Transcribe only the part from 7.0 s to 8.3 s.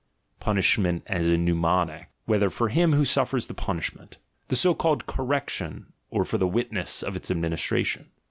of its administration.